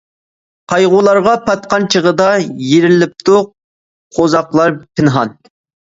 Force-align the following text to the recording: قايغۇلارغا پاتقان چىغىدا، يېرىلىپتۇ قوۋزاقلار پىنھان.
قايغۇلارغا 0.71 1.33
پاتقان 1.49 1.85
چىغىدا، 1.95 2.29
يېرىلىپتۇ 2.71 3.37
قوۋزاقلار 4.17 4.79
پىنھان. 4.81 5.37